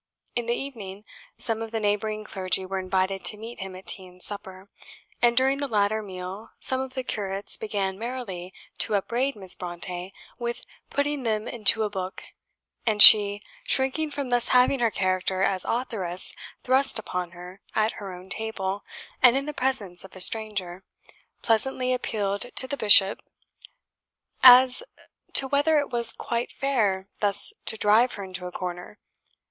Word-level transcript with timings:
In 0.35 0.47
the 0.47 0.55
evening, 0.55 1.03
some 1.37 1.61
of 1.61 1.69
the 1.69 1.79
neighbouring 1.79 2.23
clergy 2.23 2.65
were 2.65 2.79
invited 2.79 3.23
to 3.25 3.37
meet 3.37 3.59
him 3.59 3.75
at 3.75 3.85
tea 3.85 4.07
and 4.07 4.19
supper; 4.19 4.67
and 5.21 5.37
during 5.37 5.59
the 5.59 5.67
latter 5.67 6.01
meal, 6.01 6.49
some 6.59 6.81
of 6.81 6.95
the 6.95 7.03
"curates" 7.03 7.55
began 7.55 7.99
merrily 7.99 8.51
to 8.79 8.95
upbraid 8.95 9.35
Miss 9.35 9.55
Brontë 9.55 10.11
with 10.39 10.63
"putting 10.89 11.21
them 11.21 11.47
into 11.47 11.83
a 11.83 11.89
book;" 11.91 12.23
and 12.83 13.03
she, 13.03 13.43
shrinking 13.67 14.09
from 14.09 14.29
thus 14.29 14.47
having 14.47 14.79
her 14.79 14.89
character 14.89 15.43
as 15.43 15.63
authoress 15.69 16.33
thrust 16.63 16.97
upon 16.97 17.29
her 17.33 17.61
at 17.75 17.91
her 18.01 18.11
own 18.11 18.27
table, 18.31 18.83
and 19.21 19.37
in 19.37 19.45
the 19.45 19.53
presence 19.53 20.03
of 20.03 20.15
a 20.15 20.19
stranger, 20.19 20.83
pleasantly 21.43 21.93
appealed 21.93 22.45
to 22.55 22.67
the 22.67 22.75
bishop 22.75 23.19
as 24.41 24.81
to 25.33 25.47
whether 25.47 25.77
it 25.77 25.91
was 25.91 26.11
quite 26.11 26.51
fair 26.51 27.07
thus 27.19 27.53
to 27.65 27.77
drive 27.77 28.13
her, 28.13 28.23
into 28.23 28.47
a 28.47 28.51
corner. 28.51 28.97